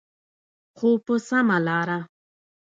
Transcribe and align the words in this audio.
خو 0.77 0.89
په 1.05 1.13
سمه 1.27 1.57
لاره. 1.67 1.99